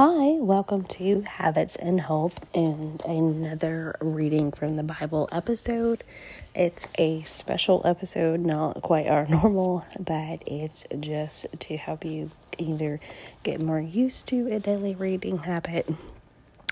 [0.00, 6.04] Hi, welcome to Habits and Hope and another reading from the Bible episode.
[6.54, 13.00] It's a special episode, not quite our normal, but it's just to help you either
[13.42, 15.92] get more used to a daily reading habit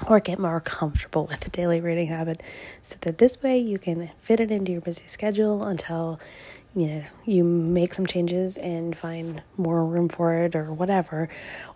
[0.06, 2.40] or get more comfortable with the daily reading habit
[2.80, 6.20] so that this way you can fit it into your busy schedule until
[6.76, 11.28] you know you make some changes and find more room for it or whatever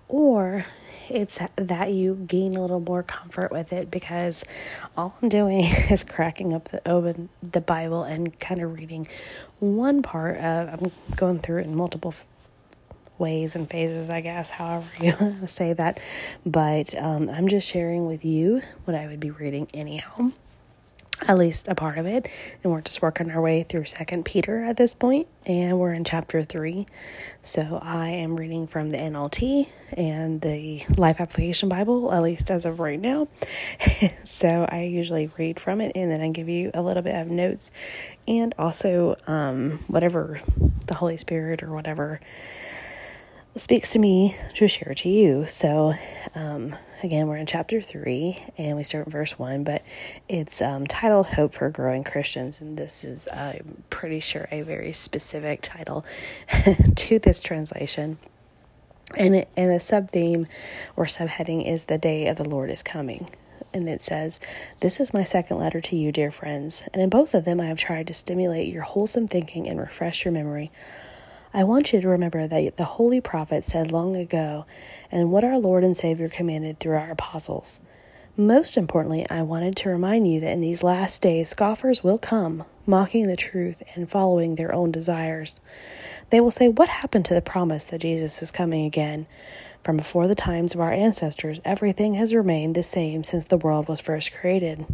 [0.08, 0.66] or
[1.08, 4.44] it's that you gain a little more comfort with it because
[4.96, 9.08] all I'm doing is cracking up the open the Bible and kind of reading
[9.58, 12.14] one part of I'm going through it in multiple
[13.18, 15.12] ways and phases, I guess, however you
[15.46, 16.00] say that.
[16.46, 20.32] But um, I'm just sharing with you what I would be reading anyhow
[21.28, 22.28] at least a part of it.
[22.62, 26.04] And we're just working our way through second peter at this point and we're in
[26.04, 26.86] chapter 3
[27.42, 32.66] so i am reading from the nlt and the life application bible at least as
[32.66, 33.26] of right now.
[34.24, 37.28] So i usually read from it and then i give you a little bit of
[37.28, 37.70] notes
[38.28, 40.40] and also um, whatever
[40.86, 42.20] the holy spirit or whatever
[43.56, 45.94] speaks to me to share to you so
[46.34, 49.82] um, Again, we're in chapter 3 and we start in verse 1, but
[50.28, 52.60] it's um, titled Hope for Growing Christians.
[52.60, 56.04] And this is, I'm pretty sure, a very specific title
[56.96, 58.18] to this translation.
[59.16, 60.46] And, it, and the sub theme
[60.94, 63.30] or subheading is The Day of the Lord is Coming.
[63.72, 64.38] And it says,
[64.80, 66.84] This is my second letter to you, dear friends.
[66.92, 70.26] And in both of them, I have tried to stimulate your wholesome thinking and refresh
[70.26, 70.70] your memory
[71.52, 74.66] I want you to remember that the holy prophet said long ago,
[75.10, 77.80] and what our Lord and Savior commanded through our apostles.
[78.36, 82.66] Most importantly, I wanted to remind you that in these last days, scoffers will come,
[82.86, 85.58] mocking the truth and following their own desires.
[86.30, 89.26] They will say, What happened to the promise that Jesus is coming again?
[89.82, 93.88] From before the times of our ancestors, everything has remained the same since the world
[93.88, 94.86] was first created.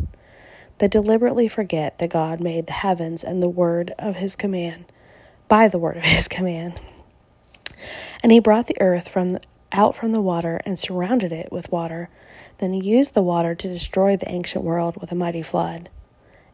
[0.78, 4.86] They deliberately forget that God made the heavens and the word of his command
[5.48, 6.80] by the word of his command.
[8.23, 9.39] And he brought the earth from
[9.73, 12.08] out from the water and surrounded it with water.
[12.58, 15.90] Then he used the water to destroy the ancient world with a mighty flood.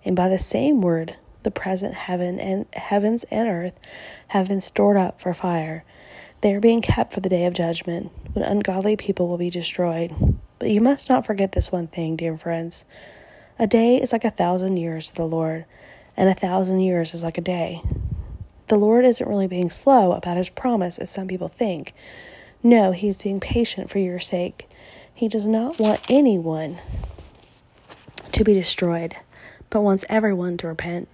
[0.04, 3.78] And by the same word, the present heaven and heavens and earth
[4.28, 5.84] have been stored up for fire.
[6.40, 10.12] They are being kept for the day of judgment, when ungodly people will be destroyed.
[10.58, 12.84] But you must not forget this one thing, dear friends.
[13.58, 15.66] A day is like a thousand years to the Lord,
[16.16, 17.82] and a thousand years is like a day
[18.72, 21.92] the Lord isn't really being slow about his promise, as some people think.
[22.62, 24.66] No, he is being patient for your sake.
[25.12, 26.78] He does not want anyone
[28.32, 29.14] to be destroyed,
[29.68, 31.08] but wants everyone to repent.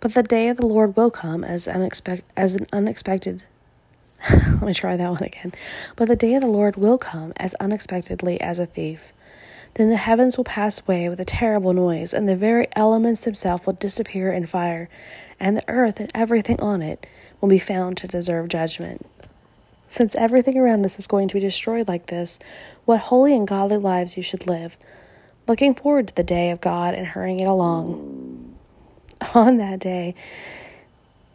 [0.00, 3.44] But the day of the Lord will come as unexpected as an unexpected
[4.30, 5.54] let me try that one again.
[5.96, 9.10] But the day of the Lord will come as unexpectedly as a thief.
[9.74, 13.66] Then the heavens will pass away with a terrible noise, and the very elements themselves
[13.66, 14.88] will disappear in fire,
[15.40, 17.06] and the earth and everything on it
[17.40, 19.04] will be found to deserve judgment.
[19.88, 22.38] Since everything around us is going to be destroyed like this,
[22.84, 24.76] what holy and godly lives you should live,
[25.46, 28.54] looking forward to the day of God and hurrying it along.
[29.34, 30.14] On that day,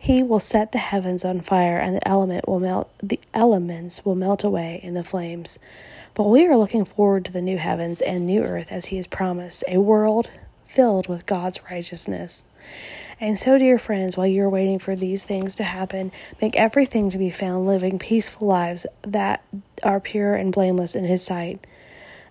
[0.02, 2.90] he will set the heavens on fire, and the element will melt.
[3.04, 5.60] The elements will melt away in the flames.
[6.14, 9.08] But we are looking forward to the new heavens and new earth as He has
[9.08, 10.30] promised, a world
[10.66, 12.46] filled with God's righteousness.
[13.20, 17.10] And so, dear friends, while you are waiting for these things to happen, make everything
[17.10, 19.44] to be found living peaceful lives that
[19.84, 21.68] are pure and blameless in His sight.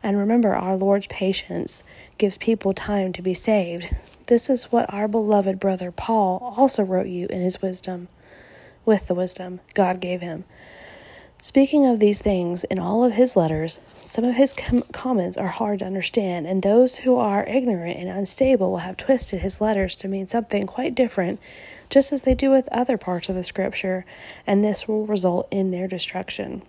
[0.03, 1.85] And remember, our Lord's patience
[2.17, 3.95] gives people time to be saved.
[4.28, 8.09] This is what our beloved brother Paul also wrote you in his wisdom,
[8.84, 10.44] with the wisdom God gave him.
[11.39, 15.49] Speaking of these things in all of his letters, some of his com- comments are
[15.49, 19.97] hard to understand, and those who are ignorant and unstable will have twisted his letters
[19.97, 21.41] to mean something quite different,
[21.88, 24.05] just as they do with other parts of the scripture,
[24.47, 26.61] and this will result in their destruction.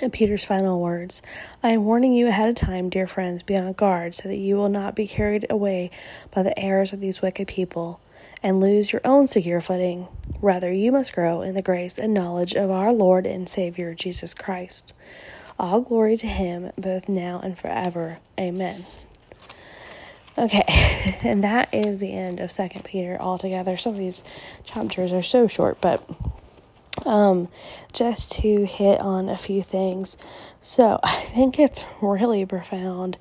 [0.00, 1.22] And Peter's final words
[1.62, 4.56] I am warning you ahead of time, dear friends, be on guard, so that you
[4.56, 5.90] will not be carried away
[6.30, 8.00] by the errors of these wicked people
[8.42, 10.08] and lose your own secure footing.
[10.42, 14.34] Rather, you must grow in the grace and knowledge of our Lord and Savior Jesus
[14.34, 14.92] Christ.
[15.58, 18.18] All glory to him both now and forever.
[18.38, 18.84] Amen.
[20.38, 20.62] Okay,
[21.22, 23.78] and that is the end of Second Peter altogether.
[23.78, 24.22] Some of these
[24.64, 26.06] chapters are so short, but
[27.04, 27.48] um,
[27.92, 30.16] just to hit on a few things.
[30.60, 33.18] So I think it's really profound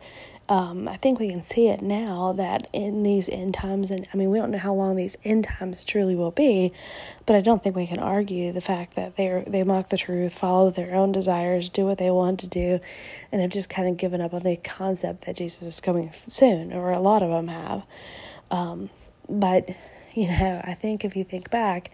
[0.47, 4.17] um, I think we can see it now that in these end times, and I
[4.17, 6.71] mean, we don't know how long these end times truly will be,
[7.25, 10.37] but I don't think we can argue the fact that they they mock the truth,
[10.37, 12.79] follow their own desires, do what they want to do,
[13.31, 16.73] and have just kind of given up on the concept that Jesus is coming soon,
[16.73, 17.83] or a lot of them have.
[18.51, 18.91] Um,
[19.27, 19.69] but
[20.13, 21.89] you know, I think if you think back,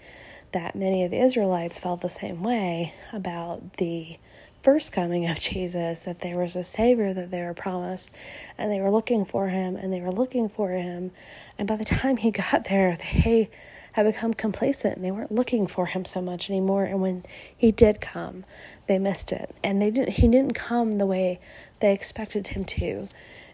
[0.52, 4.18] that many of the Israelites felt the same way about the
[4.64, 8.12] first coming of Jesus, that there was a Savior that they were promised,
[8.58, 11.12] and they were looking for him, and they were looking for him.
[11.58, 13.50] And by the time he got there, they
[13.94, 16.86] had become complacent and they weren't looking for him so much anymore.
[16.86, 17.24] And when
[17.56, 18.46] he did come,
[18.88, 19.54] they missed it.
[19.64, 21.40] And they didn't he didn't come the way
[21.80, 23.08] they expected him to.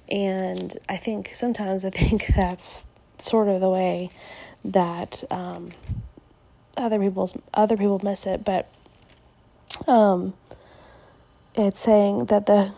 [0.10, 2.86] And I think sometimes I think that's
[3.18, 4.12] sort of the way
[4.64, 5.72] that um,
[6.78, 8.70] other people's other people miss it, but
[9.88, 10.34] um,
[11.56, 12.72] it's saying that the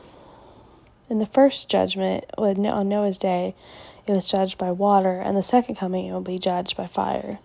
[1.10, 3.56] in the first judgment on Noah's day,
[4.08, 7.40] it was judged by water, and the second coming it will be judged by fire.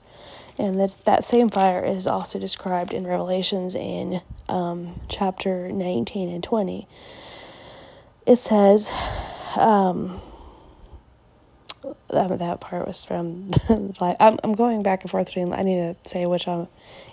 [0.57, 6.43] And that that same fire is also described in Revelations in um, chapter nineteen and
[6.43, 6.87] twenty.
[8.27, 8.91] It says.
[9.57, 10.21] Um,
[12.11, 13.49] that, that part was from
[14.01, 16.69] like I'm I'm going back and forth between I need to say which one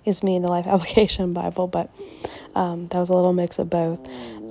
[0.05, 1.89] is me in the Life Application Bible, but
[2.55, 3.99] um, that was a little mix of both.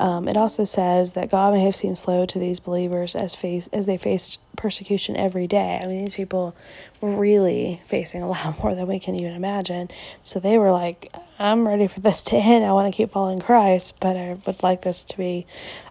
[0.01, 3.69] Um, it also says that God may have seemed slow to these believers as face
[3.73, 5.79] as they faced persecution every day.
[5.83, 6.57] I mean, these people
[7.01, 9.91] were really facing a lot more than we can even imagine.
[10.23, 12.65] So they were like, "I'm ready for this to end.
[12.65, 15.47] I want to keep following Christ, but I would like this to be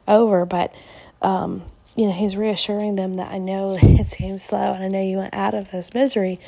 [0.08, 0.74] over." But
[1.22, 1.64] um,
[1.95, 5.18] you know, he's reassuring them that I know it seems slow and I know you
[5.18, 6.39] went out of this misery,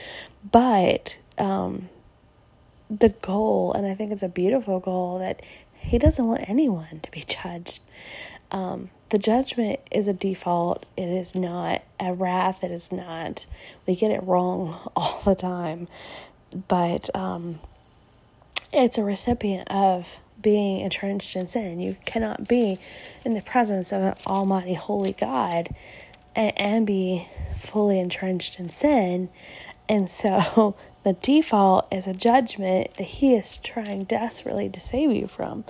[0.50, 1.90] but um,
[2.90, 5.42] the goal, and I think it's a beautiful goal, that
[5.74, 7.82] he doesn't want anyone to be judged.
[8.52, 10.86] Um, the judgment is a default.
[10.96, 12.64] It is not a wrath.
[12.64, 13.46] It is not.
[13.86, 15.88] We get it wrong all the time,
[16.68, 17.60] but um,
[18.72, 20.08] it's a recipient of
[20.42, 21.80] being entrenched in sin.
[21.80, 22.80] You cannot be
[23.26, 25.70] in the presence of an almighty holy God
[26.36, 27.28] and, and be
[27.58, 29.30] fully entrenched in sin.
[29.88, 35.28] And so the default is a judgment that he is trying desperately to save you
[35.28, 35.64] from.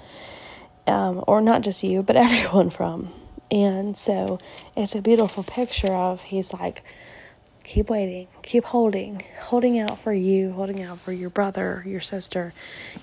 [0.88, 3.14] Um, or not just you, but everyone from.
[3.50, 4.40] And so
[4.78, 6.84] it's a beautiful picture of he's like,
[7.72, 12.54] keep waiting, keep holding, holding out for you, holding out for your brother, your sister,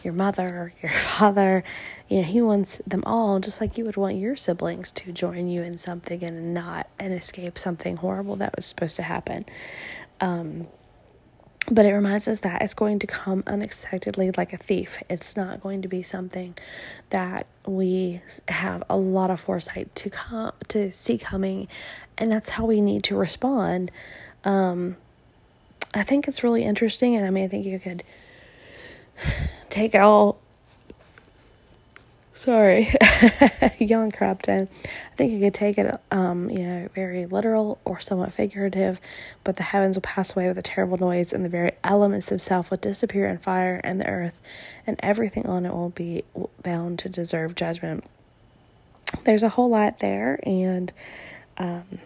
[0.04, 1.64] your mother, your father.
[2.06, 5.48] You know, he wants them all, just like you would want your siblings to join
[5.48, 9.46] you in something and not and escape something horrible that was supposed to happen.
[10.20, 10.68] Um,
[11.70, 15.02] but it reminds us that it's going to come unexpectedly like a thief.
[15.08, 16.58] It's not going to be something
[17.08, 21.68] that we have a lot of foresight to come to see coming,
[22.18, 23.90] and that's how we need to respond
[24.44, 24.96] um,
[25.94, 28.02] I think it's really interesting, and I mean, I think you could
[29.68, 30.38] take all.
[32.34, 32.82] Sorry,
[33.80, 34.68] young Crapton.
[34.68, 39.00] I think you could take it, um, you know, very literal or somewhat figurative.
[39.42, 42.70] But the heavens will pass away with a terrible noise, and the very elements themselves
[42.70, 44.40] will disappear in fire, and the earth
[44.86, 46.22] and everything on it will be
[46.62, 48.04] bound to deserve judgment.
[49.24, 50.92] There's a whole lot there, and
[51.56, 51.98] um,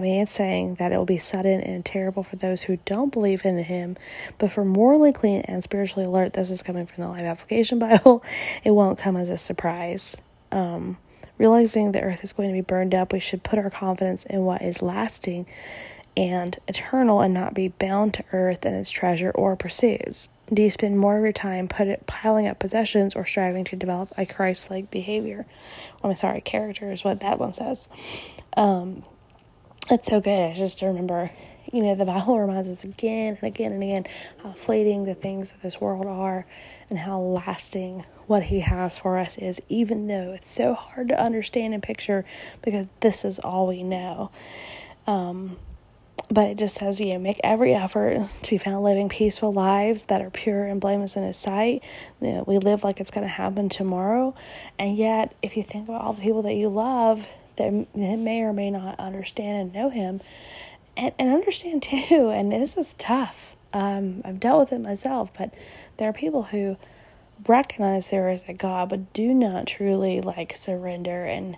[0.00, 3.44] Mean, it's saying that it will be sudden and terrible for those who don't believe
[3.44, 3.96] in Him,
[4.38, 8.24] but for morally clean and spiritually alert, this is coming from the Life Application Bible,
[8.64, 10.16] it won't come as a surprise.
[10.50, 10.98] Um,
[11.38, 14.44] realizing the earth is going to be burned up, we should put our confidence in
[14.44, 15.46] what is lasting
[16.16, 20.28] and eternal and not be bound to earth and its treasure or pursuits.
[20.52, 23.76] Do you spend more of your time put it, piling up possessions or striving to
[23.76, 25.46] develop a Christ like behavior?
[26.04, 27.88] I'm sorry, character is what that one says.
[28.56, 29.04] Um,
[29.90, 30.40] it's so good.
[30.40, 31.30] I just remember,
[31.72, 34.06] you know, the Bible reminds us again and again and again
[34.42, 36.46] how fleeting the things of this world are
[36.88, 41.20] and how lasting what He has for us is, even though it's so hard to
[41.20, 42.24] understand and picture
[42.62, 44.30] because this is all we know.
[45.06, 45.58] Um,
[46.30, 50.04] but it just says, you know, make every effort to be found living peaceful lives
[50.04, 51.82] that are pure and blameless in His sight.
[52.20, 54.34] You know, we live like it's going to happen tomorrow.
[54.78, 58.52] And yet, if you think about all the people that you love, that may or
[58.52, 60.20] may not understand and know him
[60.96, 63.56] and, and understand too and this is tough.
[63.74, 65.54] Um, i've dealt with it myself but
[65.96, 66.76] there are people who
[67.46, 71.56] recognize there is a god but do not truly like surrender and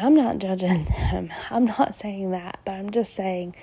[0.00, 1.32] i'm not judging them.
[1.50, 3.56] I'm not saying that but i'm just saying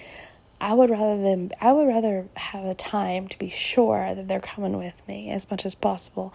[0.59, 4.39] I would rather than I would rather have a time to be sure that they're
[4.39, 6.33] coming with me as much as possible,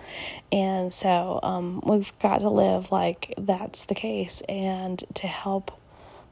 [0.51, 5.73] and so um, we've got to live like that's the case, and to help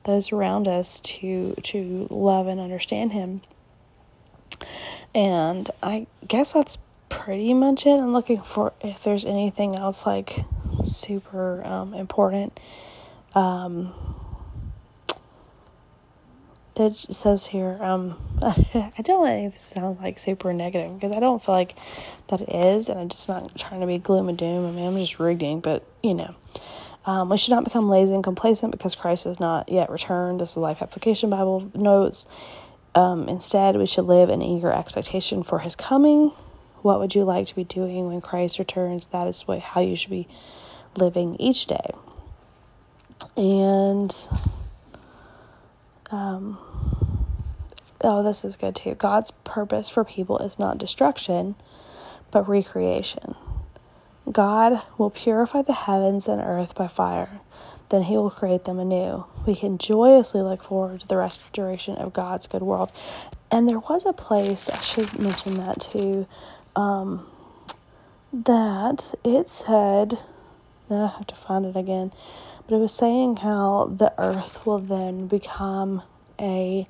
[0.04, 3.42] those around us to to love and understand him.
[5.14, 6.78] And I guess that's
[7.08, 7.98] pretty much it.
[7.98, 10.44] I'm looking for if there's anything else like
[10.84, 12.58] super um, important.
[13.34, 13.92] Um,
[16.80, 21.20] it says here, um, I don't want it to sound like super negative because I
[21.20, 21.76] don't feel like
[22.28, 24.66] that is, and I'm just not trying to be gloom and doom.
[24.66, 26.34] I mean, I'm just reading, but you know,
[27.06, 30.40] um, we should not become lazy and complacent because Christ has not yet returned.
[30.40, 32.26] This is Life Application Bible notes.
[32.94, 36.32] Um, instead, we should live in eager expectation for His coming.
[36.82, 39.06] What would you like to be doing when Christ returns?
[39.06, 40.28] That is what how you should be
[40.96, 41.90] living each day.
[43.36, 44.14] And
[46.10, 46.58] um,
[48.02, 48.94] oh, this is good too.
[48.94, 51.54] God's purpose for people is not destruction,
[52.30, 53.34] but recreation.
[54.30, 57.40] God will purify the heavens and earth by fire.
[57.88, 59.24] Then he will create them anew.
[59.46, 62.92] We can joyously look forward to the restoration of God's good world.
[63.50, 66.26] And there was a place, I should mention that too,
[66.76, 67.26] um,
[68.32, 70.20] that it said,
[70.90, 72.12] now I have to find it again,
[72.66, 76.02] but it was saying how the earth will then become
[76.40, 76.88] a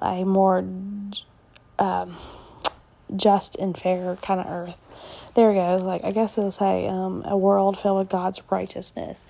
[0.00, 0.58] a more
[1.78, 2.16] um,
[3.16, 4.80] just and fair kind of earth.
[5.34, 5.76] There we go.
[5.76, 9.26] Like I guess it'll say um, a world filled with God's righteousness.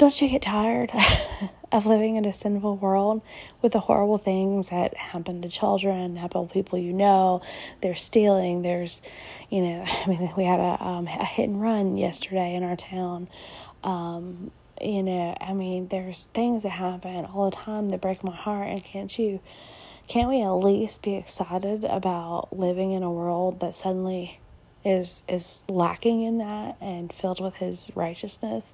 [0.00, 0.90] Don't you get tired
[1.72, 3.20] of living in a sinful world
[3.60, 7.42] with the horrible things that happen to children, happen to people you know?
[7.82, 8.62] There's stealing.
[8.62, 9.02] There's,
[9.50, 12.76] you know, I mean, we had a, um, a hit and run yesterday in our
[12.76, 13.28] town.
[13.84, 18.34] Um, you know, I mean, there's things that happen all the time that break my
[18.34, 19.40] heart, and can't you?
[20.08, 24.40] Can't we at least be excited about living in a world that suddenly
[24.82, 28.72] is is lacking in that and filled with His righteousness?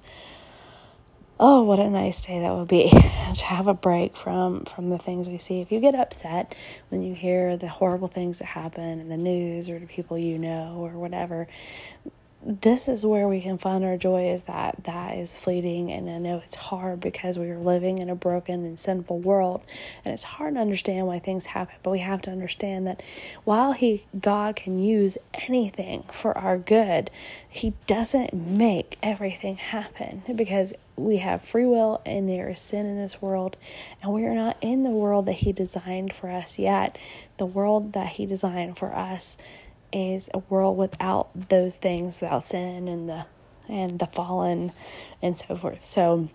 [1.39, 2.89] Oh what a nice day that would be
[3.35, 5.61] to have a break from from the things we see.
[5.61, 6.55] If you get upset
[6.89, 10.37] when you hear the horrible things that happen in the news or to people you
[10.37, 11.47] know or whatever
[12.45, 16.17] this is where we can find our joy is that that is fleeting and i
[16.17, 19.61] know it's hard because we are living in a broken and sinful world
[20.05, 23.01] and it's hard to understand why things happen but we have to understand that
[23.43, 27.09] while he god can use anything for our good
[27.49, 32.97] he doesn't make everything happen because we have free will and there is sin in
[32.97, 33.55] this world
[34.01, 36.97] and we are not in the world that he designed for us yet.
[37.37, 39.37] The world that he designed for us
[39.91, 43.25] is a world without those things, without sin and the
[43.69, 44.71] and the fallen
[45.21, 45.83] and so forth.
[45.83, 46.29] So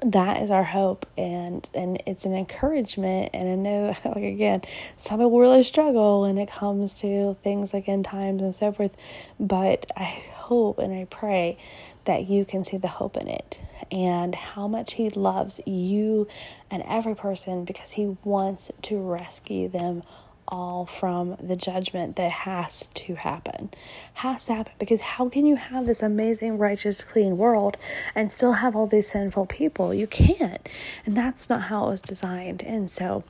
[0.00, 4.62] that is our hope and and it's an encouragement and I know like again
[4.96, 8.96] some people really struggle when it comes to things like end times and so forth
[9.40, 11.58] but I hope and I pray
[12.04, 16.28] that you can see the hope in it and how much he loves you
[16.70, 20.04] and every person because he wants to rescue them
[20.48, 23.70] all from the judgment that has to happen.
[24.14, 27.76] Has to happen because how can you have this amazing, righteous, clean world
[28.14, 29.94] and still have all these sinful people?
[29.94, 30.68] You can't.
[31.06, 32.62] And that's not how it was designed.
[32.62, 33.24] And so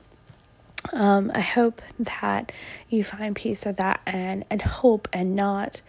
[0.93, 2.51] um, I hope that
[2.89, 5.81] you find peace with that and, and hope and not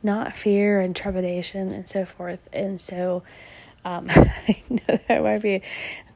[0.00, 2.48] not fear and trepidation and so forth.
[2.52, 3.22] And so
[3.84, 5.62] um, I know that might be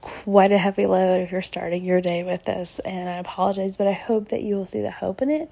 [0.01, 3.87] quite a heavy load if you're starting your day with this, and I apologize, but
[3.87, 5.51] I hope that you will see the hope in it.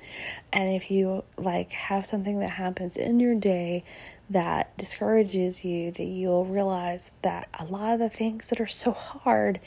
[0.52, 3.84] And if you like have something that happens in your day
[4.28, 8.92] that discourages you, that you'll realize that a lot of the things that are so
[8.92, 9.60] hard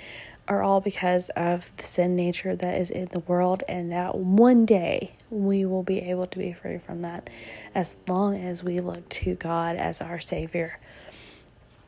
[0.47, 4.65] are all because of the sin nature that is in the world, and that one
[4.65, 7.29] day we will be able to be free from that
[7.73, 10.79] as long as we look to God as our Savior.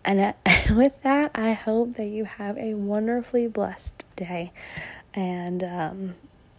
[0.05, 0.35] And
[0.77, 4.53] with that, I hope that you have a wonderfully blessed day
[5.13, 6.15] and um,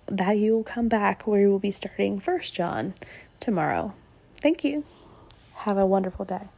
[0.06, 2.94] that you will come back where we will be starting First John
[3.40, 3.94] tomorrow.
[4.34, 4.84] Thank you.
[5.54, 6.48] Have a wonderful day.